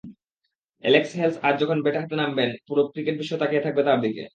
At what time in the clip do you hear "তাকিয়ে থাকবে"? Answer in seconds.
3.41-3.81